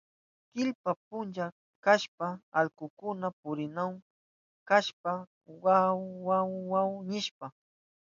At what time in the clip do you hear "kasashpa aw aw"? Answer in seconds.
4.67-6.67